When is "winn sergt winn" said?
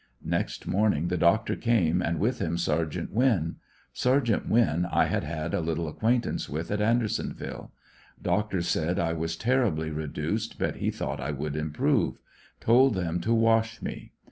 3.11-4.87